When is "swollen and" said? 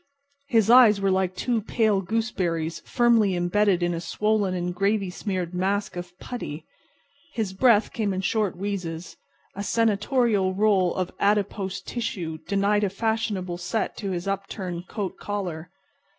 4.01-4.73